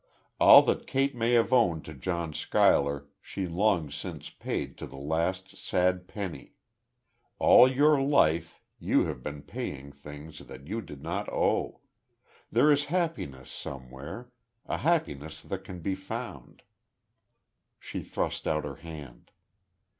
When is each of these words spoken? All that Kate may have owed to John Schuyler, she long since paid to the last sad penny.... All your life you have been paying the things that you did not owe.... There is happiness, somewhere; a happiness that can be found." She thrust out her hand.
All 0.39 0.63
that 0.63 0.87
Kate 0.87 1.13
may 1.13 1.33
have 1.33 1.53
owed 1.53 1.85
to 1.85 1.93
John 1.93 2.33
Schuyler, 2.33 3.07
she 3.21 3.45
long 3.47 3.91
since 3.91 4.31
paid 4.31 4.75
to 4.79 4.87
the 4.87 4.97
last 4.97 5.55
sad 5.57 6.07
penny.... 6.07 6.55
All 7.37 7.71
your 7.71 8.01
life 8.01 8.59
you 8.79 9.05
have 9.05 9.21
been 9.21 9.43
paying 9.43 9.91
the 9.91 9.95
things 9.95 10.39
that 10.39 10.65
you 10.65 10.81
did 10.81 11.03
not 11.03 11.29
owe.... 11.29 11.81
There 12.51 12.71
is 12.71 12.85
happiness, 12.85 13.51
somewhere; 13.51 14.31
a 14.65 14.77
happiness 14.77 15.39
that 15.43 15.63
can 15.63 15.81
be 15.81 15.93
found." 15.93 16.63
She 17.79 18.01
thrust 18.01 18.47
out 18.47 18.63
her 18.65 18.77
hand. 18.77 19.29